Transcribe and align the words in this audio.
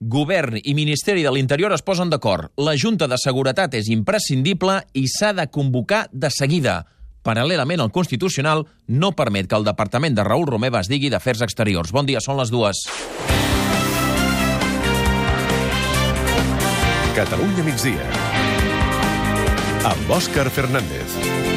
Govern 0.00 0.54
i 0.62 0.74
Ministeri 0.78 1.24
de 1.26 1.32
l'Interior 1.34 1.72
es 1.74 1.82
posen 1.82 2.10
d'acord. 2.10 2.52
La 2.62 2.76
Junta 2.78 3.08
de 3.10 3.16
Seguretat 3.18 3.74
és 3.74 3.88
imprescindible 3.90 4.78
i 4.94 5.08
s'ha 5.10 5.32
de 5.34 5.48
convocar 5.50 6.06
de 6.12 6.30
seguida. 6.30 6.84
Paral·lelament, 7.26 7.82
el 7.82 7.90
Constitucional 7.90 8.62
no 8.86 9.10
permet 9.18 9.48
que 9.50 9.58
el 9.58 9.66
Departament 9.66 10.14
de 10.14 10.22
Raül 10.22 10.46
Romeva 10.46 10.78
es 10.80 10.88
digui 10.88 11.10
d'Afers 11.10 11.42
Exteriors. 11.48 11.90
Bon 11.90 12.06
dia, 12.06 12.22
són 12.22 12.38
les 12.38 12.54
dues. 12.54 12.84
Catalunya 17.18 17.66
migdia. 17.66 18.08
Amb 19.90 20.16
Òscar 20.20 20.46
Fernández. 20.54 21.47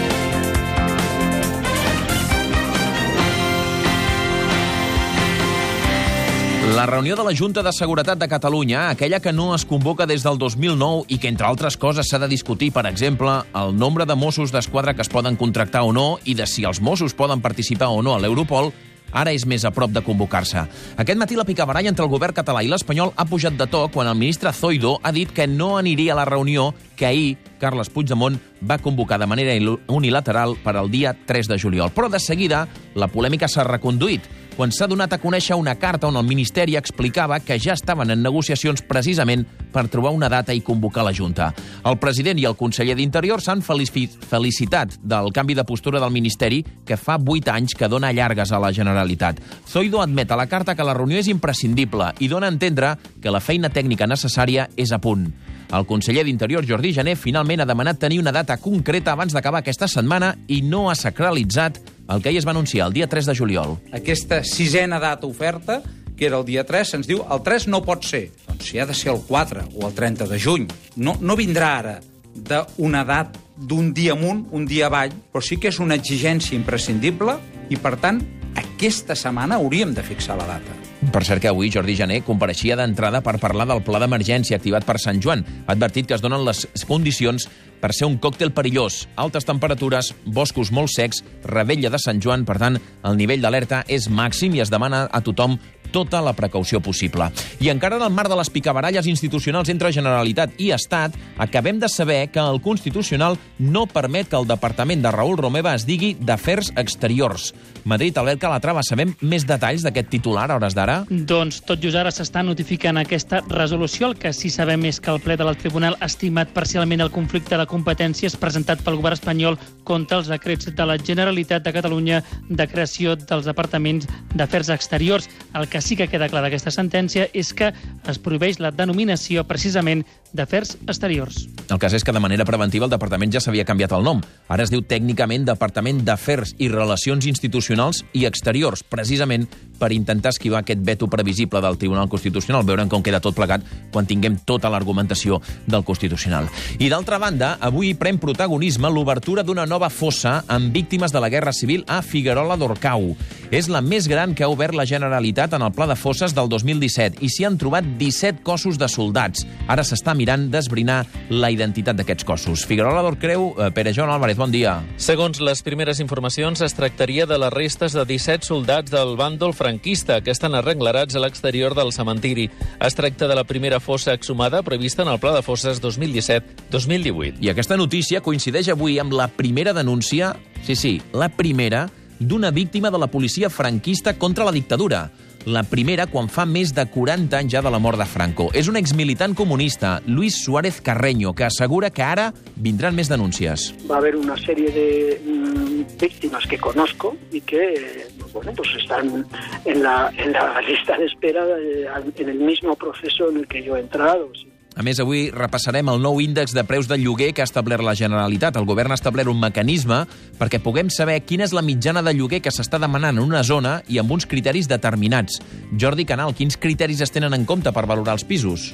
La 6.81 6.87
reunió 6.87 7.15
de 7.15 7.23
la 7.23 7.35
Junta 7.37 7.61
de 7.61 7.71
Seguretat 7.77 8.17
de 8.17 8.27
Catalunya, 8.27 8.87
aquella 8.89 9.19
que 9.19 9.31
no 9.31 9.53
es 9.53 9.67
convoca 9.69 10.07
des 10.09 10.23
del 10.25 10.39
2009 10.41 11.03
i 11.13 11.19
que, 11.21 11.29
entre 11.29 11.45
altres 11.45 11.77
coses, 11.77 12.07
s'ha 12.09 12.17
de 12.17 12.29
discutir, 12.31 12.71
per 12.73 12.87
exemple, 12.89 13.35
el 13.53 13.75
nombre 13.77 14.07
de 14.09 14.15
Mossos 14.17 14.49
d'Esquadra 14.49 14.95
que 14.97 15.05
es 15.05 15.13
poden 15.13 15.37
contractar 15.37 15.83
o 15.85 15.93
no 15.93 16.17
i 16.25 16.33
de 16.33 16.47
si 16.49 16.65
els 16.65 16.81
Mossos 16.81 17.13
poden 17.13 17.45
participar 17.45 17.91
o 17.93 18.01
no 18.01 18.15
a 18.15 18.23
l'Europol, 18.23 18.73
ara 19.13 19.29
és 19.29 19.45
més 19.45 19.61
a 19.61 19.69
prop 19.69 19.93
de 19.93 20.01
convocar-se. 20.01 20.65
Aquest 20.97 21.21
matí 21.21 21.37
la 21.37 21.45
picabaralla 21.45 21.93
entre 21.93 22.07
el 22.07 22.09
govern 22.09 22.33
català 22.33 22.65
i 22.65 22.73
l'espanyol 22.73 23.13
ha 23.13 23.29
pujat 23.29 23.61
de 23.61 23.69
to 23.69 23.85
quan 23.93 24.09
el 24.09 24.17
ministre 24.17 24.49
Zoido 24.49 24.97
ha 25.03 25.13
dit 25.13 25.29
que 25.29 25.45
no 25.45 25.75
aniria 25.77 26.15
a 26.15 26.21
la 26.23 26.25
reunió 26.25 26.71
que 26.97 27.05
ahir 27.05 27.37
Carles 27.61 27.93
Puigdemont 27.93 28.41
va 28.65 28.81
convocar 28.81 29.21
de 29.21 29.29
manera 29.29 29.53
unilateral 29.85 30.57
per 30.63 30.79
al 30.79 30.89
dia 30.89 31.13
3 31.13 31.45
de 31.45 31.61
juliol. 31.61 31.93
Però 31.93 32.09
de 32.09 32.17
seguida 32.17 32.65
la 32.95 33.05
polèmica 33.05 33.45
s'ha 33.45 33.69
reconduït 33.69 34.40
quan 34.61 34.69
s'ha 34.69 34.85
donat 34.85 35.09
a 35.09 35.17
conèixer 35.17 35.55
una 35.57 35.73
carta 35.81 36.05
on 36.05 36.19
el 36.19 36.27
Ministeri 36.29 36.75
explicava 36.77 37.39
que 37.41 37.55
ja 37.57 37.73
estaven 37.73 38.11
en 38.13 38.19
negociacions 38.21 38.83
precisament 38.85 39.41
per 39.73 39.87
trobar 39.89 40.11
una 40.13 40.27
data 40.29 40.53
i 40.53 40.61
convocar 40.61 41.01
la 41.01 41.13
Junta. 41.17 41.47
El 41.81 41.97
president 41.97 42.37
i 42.37 42.45
el 42.45 42.53
conseller 42.59 42.93
d'Interior 42.99 43.41
s'han 43.41 43.63
felicitat 43.65 44.99
del 45.01 45.31
canvi 45.33 45.55
de 45.57 45.65
postura 45.65 45.97
del 46.03 46.13
Ministeri 46.13 46.59
que 46.85 46.93
fa 46.93 47.15
vuit 47.17 47.49
anys 47.49 47.73
que 47.73 47.89
dona 47.89 48.11
llargues 48.13 48.51
a 48.53 48.59
la 48.61 48.69
Generalitat. 48.69 49.39
Zoido 49.65 50.03
admet 50.03 50.29
a 50.29 50.37
la 50.37 50.45
carta 50.45 50.75
que 50.77 50.85
la 50.85 50.93
reunió 50.93 51.17
és 51.17 51.31
imprescindible 51.33 52.11
i 52.19 52.29
dona 52.29 52.45
a 52.45 52.53
entendre 52.53 52.99
que 53.17 53.33
la 53.33 53.41
feina 53.41 53.73
tècnica 53.73 54.05
necessària 54.05 54.67
és 54.77 54.93
a 54.93 55.01
punt. 55.01 55.25
El 55.71 55.87
conseller 55.87 56.25
d'Interior, 56.27 56.67
Jordi 56.67 56.91
Jané, 56.93 57.15
finalment 57.15 57.63
ha 57.63 57.65
demanat 57.65 57.97
tenir 57.97 58.19
una 58.19 58.33
data 58.35 58.59
concreta 58.61 59.15
abans 59.15 59.33
d'acabar 59.33 59.63
aquesta 59.63 59.87
setmana 59.87 60.35
i 60.51 60.61
no 60.61 60.89
ha 60.91 60.95
sacralitzat 60.99 61.79
el 62.09 62.21
que 62.21 62.29
ahir 62.29 62.39
es 62.39 62.47
va 62.47 62.51
anunciar 62.51 62.87
el 62.87 62.93
dia 62.93 63.07
3 63.07 63.25
de 63.25 63.35
juliol. 63.35 63.77
Aquesta 63.93 64.43
sisena 64.43 64.99
data 64.99 65.27
oferta, 65.27 65.81
que 66.17 66.25
era 66.25 66.37
el 66.37 66.45
dia 66.45 66.65
3, 66.65 66.95
se'ns 66.95 67.07
diu 67.07 67.23
el 67.23 67.41
3 67.43 67.67
no 67.71 67.81
pot 67.85 68.05
ser. 68.05 68.29
Doncs 68.47 68.71
si 68.71 68.79
ha 68.79 68.85
de 68.85 68.93
ser 68.97 69.13
el 69.13 69.21
4 69.27 69.67
o 69.75 69.87
el 69.87 69.95
30 69.95 70.27
de 70.27 70.39
juny. 70.39 70.67
No, 70.97 71.17
no 71.21 71.37
vindrà 71.39 71.71
ara 71.79 71.97
d'una 72.31 73.01
edat 73.05 73.37
d'un 73.57 73.91
dia 73.93 74.13
amunt, 74.13 74.45
un 74.51 74.65
dia 74.65 74.87
avall, 74.87 75.13
però 75.31 75.43
sí 75.43 75.57
que 75.57 75.69
és 75.69 75.79
una 75.79 75.97
exigència 75.99 76.57
imprescindible 76.57 77.37
i, 77.69 77.77
per 77.77 77.97
tant, 78.01 78.21
aquesta 78.55 79.15
setmana 79.15 79.59
hauríem 79.59 79.93
de 79.93 80.03
fixar 80.03 80.37
la 80.39 80.47
data. 80.55 80.90
Per 81.11 81.25
cert 81.27 81.41
que 81.43 81.49
avui 81.51 81.67
Jordi 81.67 81.97
Jané 81.99 82.21
compareixia 82.23 82.77
d'entrada 82.79 83.19
per 83.19 83.33
parlar 83.41 83.65
del 83.67 83.81
pla 83.83 83.99
d'emergència 83.99 84.55
activat 84.55 84.85
per 84.87 84.95
Sant 84.95 85.19
Joan. 85.19 85.43
Ha 85.67 85.73
advertit 85.75 86.07
que 86.07 86.15
es 86.15 86.23
donen 86.23 86.45
les 86.47 86.63
condicions 86.87 87.49
per 87.81 87.91
ser 87.91 88.07
un 88.07 88.15
còctel 88.21 88.53
perillós. 88.55 89.01
Altes 89.19 89.43
temperatures, 89.43 90.13
boscos 90.23 90.71
molt 90.71 90.93
secs, 90.93 91.19
rebella 91.43 91.91
de 91.91 91.99
Sant 91.99 92.23
Joan, 92.23 92.45
per 92.47 92.55
tant, 92.63 92.79
el 93.03 93.19
nivell 93.19 93.43
d'alerta 93.43 93.83
és 93.91 94.07
màxim 94.07 94.55
i 94.55 94.63
es 94.63 94.71
demana 94.71 95.03
a 95.11 95.19
tothom 95.25 95.57
tota 95.91 96.21
la 96.23 96.33
precaució 96.33 96.81
possible. 96.81 97.29
I 97.59 97.69
encara 97.69 97.97
en 97.99 98.05
el 98.07 98.13
marc 98.15 98.31
de 98.31 98.37
les 98.39 98.49
picabaralles 98.49 99.07
institucionals 99.11 99.69
entre 99.69 99.91
Generalitat 99.93 100.55
i 100.57 100.71
Estat, 100.75 101.15
acabem 101.37 101.79
de 101.79 101.89
saber 101.89 102.29
que 102.31 102.39
el 102.39 102.61
Constitucional 102.61 103.37
no 103.59 103.85
permet 103.87 104.29
que 104.29 104.39
el 104.39 104.47
Departament 104.47 105.03
de 105.03 105.11
Raül 105.11 105.37
Romeva 105.37 105.75
es 105.75 105.85
digui 105.85 106.13
d'Afers 106.19 106.71
Exteriors. 106.77 107.51
Madrid, 107.83 108.17
Albert 108.17 108.41
Calatrava, 108.41 108.83
sabem 108.85 109.15
més 109.21 109.45
detalls 109.49 109.83
d'aquest 109.85 110.11
titular 110.13 110.47
a 110.49 110.57
hores 110.57 110.75
d'ara? 110.77 111.01
Doncs 111.09 111.61
tot 111.65 111.81
just 111.81 111.97
ara 111.97 112.11
s'està 112.13 112.43
notificant 112.45 112.99
aquesta 113.01 113.41
resolució. 113.49 114.11
El 114.11 114.17
que 114.21 114.33
sí 114.33 114.51
sabem 114.53 114.85
és 114.89 115.01
que 115.01 115.11
el 115.11 115.21
ple 115.23 115.37
del 115.39 115.57
Tribunal 115.57 115.97
ha 115.99 116.09
estimat 116.09 116.53
parcialment 116.53 117.01
el 117.01 117.11
conflicte 117.13 117.57
de 117.57 117.67
competències 117.69 118.37
presentat 118.37 118.83
pel 118.85 118.99
govern 118.99 119.17
espanyol 119.17 119.57
contra 119.83 120.21
els 120.21 120.29
decrets 120.31 120.69
de 120.69 120.85
la 120.87 120.97
Generalitat 121.01 121.65
de 121.65 121.73
Catalunya 121.73 122.21
de 122.49 122.67
creació 122.69 123.15
dels 123.17 123.49
departaments 123.49 124.07
d'Afers 124.35 124.69
Exteriors. 124.77 125.29
El 125.57 125.67
que 125.67 125.80
sí 125.81 125.97
que 125.97 126.07
queda 126.07 126.29
clar 126.29 126.43
d'aquesta 126.45 126.71
sentència 126.73 127.27
és 127.33 127.51
que 127.53 127.71
es 128.09 128.19
prohibeix 128.21 128.59
la 128.63 128.71
denominació 128.71 129.43
precisament 129.47 130.05
d'Afers 130.33 130.77
Exteriors. 130.87 131.45
El 131.71 131.79
cas 131.79 131.93
és 131.95 132.03
que 132.03 132.11
de 132.11 132.19
manera 132.19 132.45
preventiva 132.47 132.87
el 132.87 132.91
departament 132.91 133.31
ja 133.31 133.41
s'havia 133.43 133.65
canviat 133.67 133.93
el 133.95 134.03
nom. 134.03 134.21
Ara 134.51 134.65
es 134.65 134.71
diu 134.73 134.83
tècnicament 134.83 135.45
Departament 135.47 136.01
d'Afers 136.07 136.55
i 136.59 136.67
Relacions 136.71 137.27
Institucionals 137.29 138.03
i 138.13 138.25
Exteriors, 138.27 138.83
precisament 138.83 139.47
per 139.81 139.91
intentar 139.95 140.29
esquivar 140.35 140.61
aquest 140.61 140.83
veto 140.85 141.07
previsible 141.09 141.61
del 141.63 141.77
Tribunal 141.81 142.09
Constitucional. 142.09 142.65
Veurem 142.67 142.89
com 142.91 143.01
queda 143.01 143.21
tot 143.23 143.35
plegat 143.35 143.65
quan 143.91 144.05
tinguem 144.05 144.37
tota 144.45 144.69
l'argumentació 144.69 145.39
del 145.65 145.85
Constitucional. 145.87 146.49
I 146.77 146.91
d'altra 146.91 147.17
banda, 147.21 147.55
avui 147.59 147.95
pren 147.97 148.19
protagonisme 148.21 148.91
l'obertura 148.91 149.43
d'una 149.43 149.65
nova 149.65 149.89
fossa 149.89 150.43
amb 150.47 150.71
víctimes 150.75 151.11
de 151.11 151.23
la 151.23 151.31
Guerra 151.33 151.53
Civil 151.55 151.85
a 151.87 152.01
Figuerola 152.05 152.59
d'Orcau. 152.59 153.15
És 153.51 153.67
la 153.67 153.81
més 153.81 154.07
gran 154.07 154.35
que 154.35 154.45
ha 154.45 154.51
obert 154.51 154.75
la 154.77 154.85
Generalitat 154.87 155.57
en 155.57 155.65
el 155.65 155.73
pla 155.75 155.87
de 155.89 155.97
fosses 155.99 156.35
del 156.37 156.47
2017 156.51 157.19
i 157.25 157.31
s'hi 157.31 157.47
han 157.47 157.57
trobat 157.59 157.87
17 157.99 158.45
cossos 158.47 158.77
de 158.79 158.87
soldats. 158.87 159.43
Ara 159.67 159.83
s'està 159.87 160.13
mirant 160.21 160.47
d'esbrinar 160.53 161.01
la 161.29 161.49
identitat 161.53 161.97
d'aquests 161.97 162.27
cossos. 162.27 162.65
Figuerola 162.69 163.01
d'Orcreu, 163.05 163.49
eh, 163.57 163.71
Pere 163.73 163.93
Joan 163.93 164.11
Álvarez, 164.13 164.37
bon 164.37 164.51
dia. 164.53 164.77
Segons 164.97 165.41
les 165.41 165.63
primeres 165.65 165.99
informacions, 165.99 166.61
es 166.61 166.75
tractaria 166.77 167.25
de 167.25 167.39
les 167.41 167.53
restes 167.53 167.93
de 167.97 168.05
17 168.05 168.45
soldats 168.45 168.91
del 168.91 169.15
bàndol 169.17 169.55
franquista 169.57 170.21
que 170.21 170.31
estan 170.31 170.55
arrenglerats 170.55 171.15
a 171.15 171.23
l'exterior 171.23 171.75
del 171.75 171.93
cementiri. 171.93 172.49
Es 172.79 172.95
tracta 172.95 173.27
de 173.27 173.35
la 173.35 173.45
primera 173.45 173.79
fossa 173.79 174.13
exhumada 174.13 174.61
prevista 174.61 175.01
en 175.03 175.09
el 175.09 175.19
Pla 175.19 175.33
de 175.33 175.41
Fosses 175.41 175.81
2017-2018. 175.81 177.41
I 177.41 177.49
aquesta 177.49 177.77
notícia 177.77 178.21
coincideix 178.21 178.69
avui 178.69 178.99
amb 178.99 179.13
la 179.13 179.27
primera 179.27 179.73
denúncia, 179.73 180.35
sí, 180.65 180.75
sí, 180.75 181.01
la 181.13 181.29
primera, 181.29 181.87
d'una 182.19 182.51
víctima 182.51 182.91
de 182.91 182.99
la 182.99 183.07
policia 183.07 183.49
franquista 183.49 184.17
contra 184.17 184.45
la 184.45 184.51
dictadura. 184.51 185.09
La 185.49 185.63
primera 185.65 186.05
quan 186.05 186.27
fa 186.29 186.43
més 186.45 186.69
de 186.77 186.83
40 186.85 187.33
anys 187.39 187.55
ja 187.55 187.61
de 187.65 187.69
la 187.73 187.79
mort 187.81 187.97
de 187.97 188.05
Franco. 188.05 188.51
És 188.53 188.67
un 188.69 188.77
exmilitant 188.77 189.33
comunista, 189.33 189.95
Luis 190.05 190.37
Suárez 190.43 190.81
Carreño, 190.85 191.33
que 191.33 191.47
assegura 191.47 191.89
que 191.89 192.03
ara 192.05 192.27
vindran 192.55 192.93
més 192.93 193.09
denúncies. 193.09 193.71
Va 193.89 193.95
a 193.95 194.03
haber 194.03 194.15
una 194.19 194.37
serie 194.37 194.69
de 194.69 195.17
mm, 195.25 195.97
víctimas 195.99 196.45
que 196.45 196.59
conozco 196.59 197.15
y 197.31 197.41
que 197.41 198.07
bueno, 198.33 198.53
pues 198.55 198.69
están 198.77 199.25
en 199.65 199.83
la, 199.83 200.13
en 200.15 200.31
la 200.31 200.61
lista 200.67 200.97
de 200.97 201.05
espera 201.05 201.43
de, 201.45 201.89
en 202.17 202.29
el 202.29 202.39
mismo 202.39 202.75
proceso 202.75 203.29
en 203.29 203.37
el 203.37 203.47
que 203.47 203.63
yo 203.63 203.75
he 203.77 203.79
entrado. 203.79 204.31
A 204.71 204.83
més, 204.87 205.01
avui 205.03 205.25
repassarem 205.35 205.89
el 205.91 205.99
nou 205.99 206.21
índex 206.23 206.53
de 206.55 206.63
preus 206.63 206.87
del 206.87 207.01
lloguer 207.03 207.33
que 207.35 207.43
ha 207.43 207.47
establert 207.49 207.83
la 207.83 207.95
Generalitat. 207.97 208.55
El 208.55 208.67
govern 208.69 208.93
ha 208.93 208.97
establert 208.97 209.27
un 209.27 209.41
mecanisme 209.41 210.05
perquè 210.39 210.61
puguem 210.63 210.87
saber 210.87 211.17
quina 211.27 211.43
és 211.43 211.51
la 211.51 211.63
mitjana 211.65 212.03
de 212.05 212.13
lloguer 212.15 212.39
que 212.39 212.53
s'està 212.55 212.79
demanant 212.79 213.19
en 213.19 213.25
una 213.25 213.43
zona 213.43 213.81
i 213.91 213.99
amb 213.99 214.15
uns 214.15 214.25
criteris 214.31 214.71
determinats. 214.71 215.41
Jordi 215.75 216.07
Canal, 216.07 216.31
quins 216.37 216.55
criteris 216.55 217.03
es 217.03 217.11
tenen 217.11 217.35
en 217.35 217.43
compte 217.45 217.75
per 217.75 217.83
valorar 217.83 218.15
els 218.15 218.23
pisos? 218.23 218.71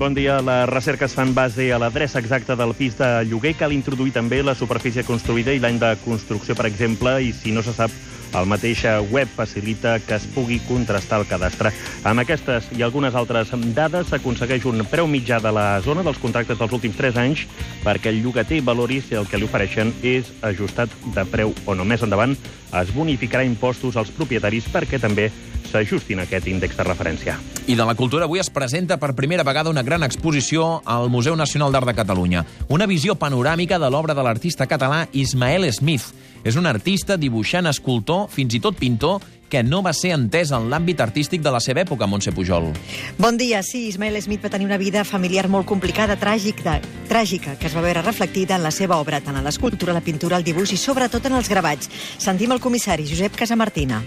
Bon 0.00 0.14
dia. 0.16 0.40
Les 0.40 0.64
recerques 0.70 1.12
fan 1.12 1.34
base 1.36 1.68
a 1.74 1.78
l'adreça 1.82 2.22
exacta 2.22 2.56
del 2.56 2.72
pis 2.78 2.96
de 2.96 3.08
lloguer. 3.28 3.52
Cal 3.58 3.76
introduir 3.76 4.16
també 4.16 4.40
la 4.42 4.56
superfície 4.56 5.04
construïda 5.04 5.52
i 5.52 5.60
l'any 5.60 5.76
de 5.82 5.92
construcció, 6.04 6.56
per 6.56 6.70
exemple, 6.70 7.18
i 7.20 7.34
si 7.36 7.52
no 7.52 7.64
se 7.66 7.76
sap, 7.76 7.92
el 8.34 8.46
mateix 8.50 8.84
web 9.10 9.28
facilita 9.34 9.98
que 10.00 10.16
es 10.16 10.26
pugui 10.34 10.58
contrastar 10.68 11.20
el 11.22 11.26
cadastre. 11.28 11.72
Amb 12.04 12.22
aquestes 12.22 12.68
i 12.76 12.84
algunes 12.84 13.16
altres 13.18 13.52
dades 13.74 14.10
s'aconsegueix 14.12 14.66
un 14.68 14.84
preu 14.90 15.08
mitjà 15.08 15.40
de 15.40 15.52
la 15.54 15.80
zona 15.84 16.04
dels 16.06 16.20
contractes 16.20 16.58
dels 16.58 16.72
últims 16.72 16.96
3 16.96 17.20
anys 17.24 17.46
perquè 17.84 18.12
el 18.12 18.22
llogater 18.22 18.60
valori 18.62 19.00
si 19.00 19.16
el 19.18 19.28
que 19.28 19.38
li 19.38 19.48
ofereixen 19.48 19.94
és 20.02 20.32
ajustat 20.42 20.92
de 21.14 21.24
preu 21.28 21.54
o 21.66 21.74
no. 21.74 21.84
Més 21.88 22.02
endavant 22.04 22.36
es 22.82 22.90
bonificarà 22.94 23.46
impostos 23.46 23.96
als 23.96 24.12
propietaris 24.12 24.68
perquè 24.72 25.00
també 25.00 25.30
s'ajustin 25.70 26.20
a 26.20 26.26
aquest 26.26 26.48
índex 26.48 26.76
de 26.76 26.86
referència. 26.86 27.38
I 27.68 27.76
de 27.76 27.84
la 27.84 27.94
cultura 27.94 28.24
avui 28.24 28.40
es 28.40 28.50
presenta 28.50 28.96
per 28.96 29.14
primera 29.14 29.44
vegada 29.44 29.70
una 29.70 29.84
gran 29.84 30.02
exposició 30.02 30.82
al 30.84 31.10
Museu 31.12 31.36
Nacional 31.36 31.72
d'Art 31.72 31.92
de 31.92 31.96
Catalunya. 31.98 32.44
Una 32.68 32.86
visió 32.86 33.14
panoràmica 33.14 33.78
de 33.78 33.90
l'obra 33.90 34.16
de 34.16 34.24
l'artista 34.24 34.66
català 34.66 35.06
Ismael 35.12 35.68
Smith. 35.72 36.12
És 36.44 36.56
un 36.56 36.66
artista, 36.70 37.16
dibuixant, 37.18 37.66
escultor, 37.66 38.28
fins 38.30 38.54
i 38.54 38.60
tot 38.62 38.78
pintor, 38.78 39.20
que 39.48 39.62
no 39.64 39.80
va 39.82 39.94
ser 39.96 40.12
entès 40.14 40.52
en 40.52 40.68
l'àmbit 40.70 41.00
artístic 41.00 41.42
de 41.42 41.52
la 41.52 41.60
seva 41.64 41.82
època, 41.82 42.06
Montse 42.06 42.32
Pujol. 42.36 42.70
Bon 43.18 43.36
dia. 43.40 43.62
Sí, 43.62 43.86
Ismael 43.88 44.20
Smith 44.22 44.44
va 44.44 44.52
tenir 44.52 44.68
una 44.68 44.78
vida 44.78 45.04
familiar 45.08 45.48
molt 45.48 45.66
complicada, 45.66 46.18
tràgica, 46.20 46.78
tràgica, 47.08 47.56
que 47.58 47.68
es 47.68 47.76
va 47.76 47.84
veure 47.84 48.04
reflectida 48.04 48.56
en 48.56 48.62
la 48.62 48.72
seva 48.72 49.00
obra, 49.00 49.22
tant 49.24 49.36
en 49.36 49.44
l'escultura, 49.44 49.96
la 49.96 50.04
pintura, 50.04 50.36
el 50.36 50.46
dibuix 50.46 50.72
i 50.72 50.80
sobretot 50.80 51.26
en 51.26 51.38
els 51.40 51.48
gravats. 51.48 51.90
Sentim 52.18 52.52
el 52.52 52.60
comissari 52.60 53.08
Josep 53.08 53.36
Casamartina. 53.36 54.02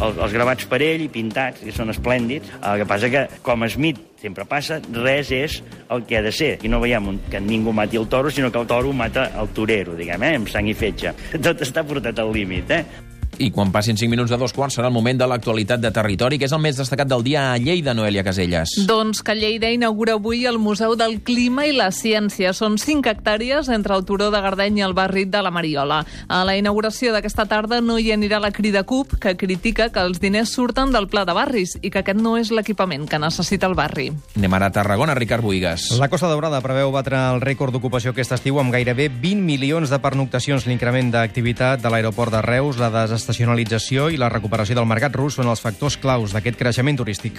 Els, 0.00 0.16
els 0.16 0.34
gravats 0.34 0.66
per 0.70 0.80
ell 0.84 1.04
i 1.06 1.10
pintats, 1.12 1.62
que 1.64 1.74
són 1.74 1.92
esplèndids. 1.92 2.50
El 2.60 2.82
que 2.82 2.88
passa 2.88 3.10
que, 3.12 3.26
com 3.46 3.66
Smith 3.68 4.00
sempre 4.20 4.44
passa, 4.48 4.80
res 4.94 5.30
és 5.32 5.60
el 5.92 6.04
que 6.08 6.18
ha 6.18 6.24
de 6.24 6.32
ser. 6.34 6.56
I 6.64 6.72
no 6.72 6.80
veiem 6.82 7.12
un, 7.14 7.20
que 7.30 7.40
ningú 7.40 7.74
mati 7.76 8.00
el 8.00 8.08
toro, 8.12 8.32
sinó 8.32 8.52
que 8.52 8.60
el 8.60 8.68
toro 8.70 8.92
mata 8.92 9.30
el 9.40 9.52
torero, 9.56 9.96
diguem, 9.98 10.26
eh? 10.28 10.34
amb 10.40 10.50
sang 10.52 10.68
i 10.68 10.76
fetge. 10.76 11.14
Tot 11.40 11.64
està 11.64 11.86
portat 11.86 12.20
al 12.20 12.34
límit, 12.34 12.76
eh? 12.76 13.09
I 13.40 13.48
quan 13.56 13.70
passin 13.72 13.96
5 13.96 14.10
minuts 14.12 14.28
de 14.28 14.36
dos 14.36 14.52
quarts 14.52 14.74
serà 14.76 14.90
el 14.90 14.92
moment 14.92 15.16
de 15.16 15.24
l'actualitat 15.24 15.80
de 15.80 15.88
territori, 15.96 16.36
que 16.36 16.44
és 16.44 16.52
el 16.52 16.60
més 16.60 16.76
destacat 16.76 17.08
del 17.08 17.22
dia 17.24 17.46
a 17.54 17.56
Lleida, 17.56 17.94
Noelia 17.96 18.20
Caselles. 18.20 18.74
Doncs 18.84 19.22
que 19.24 19.32
Lleida 19.32 19.70
inaugura 19.72 20.18
avui 20.18 20.44
el 20.44 20.58
Museu 20.60 20.92
del 20.92 21.22
Clima 21.24 21.64
i 21.64 21.72
la 21.72 21.88
Ciència. 21.88 22.52
Són 22.52 22.76
5 22.76 23.08
hectàrees 23.08 23.70
entre 23.72 23.96
el 23.96 24.04
turó 24.04 24.28
de 24.30 24.42
Gardeny 24.44 24.82
i 24.82 24.84
el 24.84 24.92
barri 24.92 25.24
de 25.24 25.40
la 25.40 25.50
Mariola. 25.50 26.02
A 26.28 26.42
la 26.44 26.58
inauguració 26.60 27.14
d'aquesta 27.14 27.46
tarda 27.48 27.78
no 27.80 27.96
hi 27.96 28.10
anirà 28.12 28.42
la 28.44 28.52
crida 28.52 28.82
CUP, 28.84 29.16
que 29.16 29.32
critica 29.40 29.88
que 29.88 30.04
els 30.04 30.20
diners 30.20 30.52
surten 30.52 30.92
del 30.92 31.08
pla 31.08 31.24
de 31.24 31.32
barris 31.32 31.78
i 31.80 31.88
que 31.88 32.04
aquest 32.04 32.20
no 32.20 32.36
és 32.36 32.52
l'equipament 32.52 33.08
que 33.08 33.22
necessita 33.24 33.72
el 33.72 33.78
barri. 33.78 34.10
Anem 34.36 34.58
ara 34.58 34.68
a 34.68 34.76
Tarragona, 34.76 35.16
Ricard 35.16 35.48
Buigas. 35.48 35.88
La 35.96 36.10
Costa 36.12 36.28
Daurada 36.28 36.60
preveu 36.60 36.92
batre 36.92 37.16
el 37.32 37.40
rècord 37.40 37.72
d'ocupació 37.72 38.12
aquest 38.12 38.36
estiu 38.36 38.60
amb 38.60 38.76
gairebé 38.76 39.08
20 39.08 39.40
milions 39.48 39.88
de 39.88 40.02
pernoctacions. 40.04 40.68
L'increment 40.68 41.08
d'activitat 41.16 41.80
de 41.80 41.96
l'aeroport 41.96 42.36
de 42.36 42.44
Reus, 42.44 42.76
la 42.76 42.92
desestacionalització 43.30 44.10
i 44.10 44.18
la 44.18 44.28
recuperació 44.28 44.76
del 44.76 44.88
mercat 44.90 45.14
rus 45.14 45.38
són 45.38 45.50
els 45.50 45.62
factors 45.62 45.96
claus 46.02 46.34
d'aquest 46.34 46.58
creixement 46.58 46.98
turístic. 46.98 47.38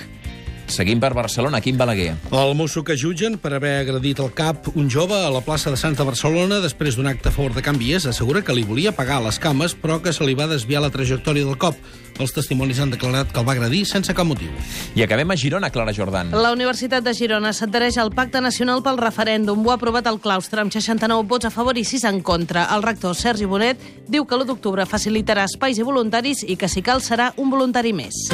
Seguim 0.71 1.01
per 1.03 1.11
Barcelona, 1.13 1.59
Quim 1.59 1.77
Balaguer. 1.77 2.15
El 2.31 2.53
mosso 2.55 2.83
que 2.87 2.95
jutgen 2.95 3.35
per 3.37 3.51
haver 3.57 3.81
agredit 3.81 4.21
al 4.23 4.31
cap 4.31 4.69
un 4.73 4.87
jove 4.89 5.17
a 5.19 5.29
la 5.29 5.41
plaça 5.43 5.69
de 5.69 5.75
Sants 5.75 5.99
de 5.99 6.05
Barcelona 6.07 6.61
després 6.63 6.95
d'un 6.95 7.09
acte 7.11 7.27
a 7.27 7.35
favor 7.35 7.51
de 7.53 7.61
canvies 7.61 8.07
assegura 8.07 8.41
que 8.41 8.55
li 8.55 8.63
volia 8.63 8.93
pagar 8.95 9.19
les 9.21 9.37
cames 9.39 9.75
però 9.75 9.99
que 10.01 10.13
se 10.15 10.23
li 10.23 10.33
va 10.33 10.47
desviar 10.47 10.81
la 10.81 10.89
trajectòria 10.89 11.43
del 11.43 11.59
cop. 11.59 11.75
Els 12.21 12.31
testimonis 12.35 12.79
han 12.79 12.91
declarat 12.93 13.31
que 13.33 13.39
el 13.41 13.47
va 13.47 13.55
agredir 13.55 13.83
sense 13.89 14.13
cap 14.15 14.27
motiu. 14.27 14.51
I 14.95 15.03
acabem 15.03 15.31
a 15.31 15.37
Girona, 15.39 15.71
Clara 15.73 15.93
Jordan. 15.93 16.31
La 16.31 16.53
Universitat 16.55 17.03
de 17.03 17.13
Girona 17.17 17.51
s'adhereix 17.51 17.97
al 17.97 18.13
Pacte 18.15 18.39
Nacional 18.41 18.83
pel 18.85 18.99
Referèndum. 19.01 19.65
Ho 19.65 19.71
ha 19.73 19.79
aprovat 19.79 20.07
el 20.07 20.21
claustre 20.23 20.61
amb 20.61 20.71
69 20.71 21.27
vots 21.27 21.49
a 21.49 21.51
favor 21.51 21.77
i 21.77 21.83
6 21.83 22.07
en 22.11 22.21
contra. 22.21 22.69
El 22.75 22.83
rector 22.87 23.15
Sergi 23.15 23.49
Bonet 23.49 23.81
diu 24.07 24.25
que 24.25 24.37
l'1 24.37 24.47
d'octubre 24.47 24.85
facilitarà 24.85 25.47
espais 25.49 25.81
i 25.81 25.87
voluntaris 25.87 26.45
i 26.47 26.55
que 26.55 26.69
si 26.69 26.85
cal 26.85 27.01
serà 27.01 27.33
un 27.37 27.49
voluntari 27.49 27.91
més. 27.93 28.27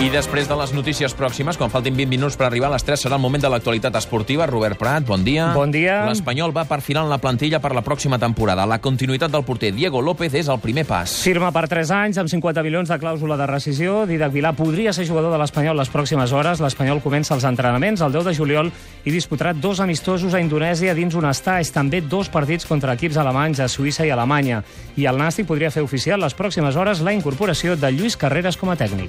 I 0.00 0.06
després 0.08 0.46
de 0.48 0.56
les 0.56 0.70
notícies 0.72 1.12
pròximes, 1.12 1.58
quan 1.60 1.68
faltin 1.68 1.92
20 1.92 2.08
minuts 2.08 2.36
per 2.40 2.46
arribar 2.46 2.70
a 2.70 2.72
les 2.72 2.84
3, 2.88 3.02
serà 3.04 3.18
el 3.18 3.20
moment 3.20 3.42
de 3.42 3.50
l'actualitat 3.52 3.98
esportiva. 3.98 4.46
Robert 4.48 4.78
Prat, 4.80 5.04
bon 5.04 5.20
dia. 5.26 5.50
Bon 5.52 5.68
dia. 5.68 5.98
L'Espanyol 6.08 6.54
va 6.56 6.62
perfilant 6.64 7.10
la 7.10 7.18
plantilla 7.20 7.58
per 7.60 7.74
la 7.76 7.82
pròxima 7.84 8.16
temporada. 8.16 8.64
La 8.64 8.78
continuïtat 8.80 9.28
del 9.28 9.44
porter 9.44 9.74
Diego 9.76 10.00
López 10.00 10.32
és 10.40 10.48
el 10.48 10.56
primer 10.62 10.86
pas. 10.88 11.18
Firma 11.20 11.50
per 11.52 11.66
3 11.68 11.92
anys, 11.92 12.20
amb 12.22 12.32
50 12.32 12.64
milions 12.64 12.88
de 12.88 12.96
clàusula 12.96 13.36
de 13.36 13.50
rescisió. 13.50 14.06
Didac 14.08 14.32
Vilà 14.32 14.54
podria 14.56 14.94
ser 14.96 15.04
jugador 15.04 15.34
de 15.34 15.42
l'Espanyol 15.42 15.76
les 15.76 15.92
pròximes 15.92 16.32
hores. 16.32 16.64
L'Espanyol 16.64 17.04
comença 17.04 17.36
els 17.36 17.44
entrenaments 17.44 18.00
el 18.00 18.16
10 18.16 18.30
de 18.30 18.34
juliol 18.40 18.72
i 19.04 19.12
disputarà 19.12 19.52
dos 19.52 19.84
amistosos 19.84 20.32
a 20.32 20.40
Indonèsia 20.40 20.96
dins 20.96 21.12
un 21.12 21.28
estats, 21.28 21.74
també 21.76 22.00
dos 22.00 22.32
partits 22.32 22.64
contra 22.64 22.96
equips 22.96 23.20
alemanys 23.20 23.60
a 23.60 23.68
Suïssa 23.68 24.08
i 24.08 24.16
Alemanya. 24.16 24.64
I 24.96 25.04
el 25.12 25.20
Nàstic 25.20 25.44
podria 25.44 25.68
fer 25.68 25.84
oficial 25.84 26.24
les 26.24 26.32
pròximes 26.32 26.80
hores 26.80 27.04
la 27.04 27.12
incorporació 27.12 27.76
de 27.76 27.92
Lluís 27.92 28.16
Carreras 28.16 28.56
com 28.56 28.72
a 28.72 28.80
tècnic. 28.80 29.08